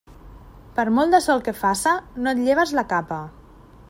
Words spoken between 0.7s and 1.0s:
Per